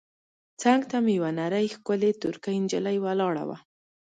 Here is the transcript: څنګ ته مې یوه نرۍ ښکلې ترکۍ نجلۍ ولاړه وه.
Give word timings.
څنګ 0.61 0.81
ته 0.89 0.97
مې 1.03 1.13
یوه 1.17 1.31
نرۍ 1.39 1.67
ښکلې 1.75 2.11
ترکۍ 2.21 2.57
نجلۍ 2.63 2.97
ولاړه 3.01 3.43
وه. 3.49 3.57